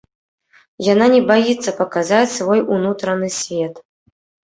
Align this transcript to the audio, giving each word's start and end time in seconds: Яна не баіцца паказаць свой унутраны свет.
Яна 0.93 1.05
не 1.17 1.19
баіцца 1.33 1.75
паказаць 1.83 2.35
свой 2.37 2.67
унутраны 2.79 3.27
свет. 3.41 3.75